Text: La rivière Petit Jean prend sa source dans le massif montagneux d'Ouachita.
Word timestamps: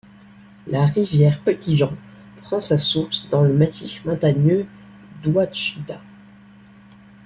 La 0.65 0.87
rivière 0.87 1.43
Petit 1.43 1.77
Jean 1.77 1.93
prend 2.41 2.59
sa 2.59 2.79
source 2.79 3.29
dans 3.29 3.43
le 3.43 3.53
massif 3.53 4.03
montagneux 4.03 4.65
d'Ouachita. 5.21 6.01